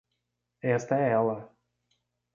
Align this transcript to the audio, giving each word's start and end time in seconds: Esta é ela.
Esta 0.77 0.95
é 1.03 1.09
ela. 1.19 1.37